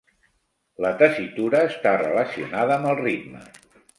[0.85, 3.45] La tessitura està relacionada amb el ritme.